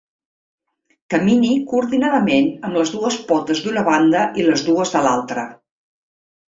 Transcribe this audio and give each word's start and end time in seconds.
Camini 1.13 1.51
coordinadament 1.73 2.49
amb 2.69 2.81
les 2.81 2.95
dues 2.97 3.19
potes 3.33 3.65
d'una 3.67 3.85
banda 3.93 4.27
i 4.43 4.51
les 4.51 4.69
dues 4.73 4.97
de 4.97 5.09
l'altra. 5.09 5.51